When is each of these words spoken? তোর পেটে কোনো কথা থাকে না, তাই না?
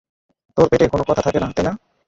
তোর 0.57 0.65
পেটে 0.71 0.85
কোনো 0.87 1.03
কথা 1.09 1.21
থাকে 1.21 1.39
না, 1.39 1.47
তাই 1.55 1.65
না? 1.67 1.73